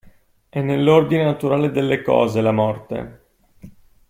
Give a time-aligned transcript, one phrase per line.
[0.49, 3.19] È nell'ordine naturale delle cose, la morte.